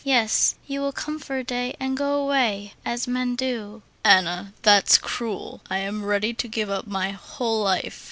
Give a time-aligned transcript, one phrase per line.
[0.03, 4.97] Yes, you will come for a day and go away, as men do...." "Anna, that's
[4.97, 5.61] cruel.
[5.69, 7.99] I am ready to give up my whole life."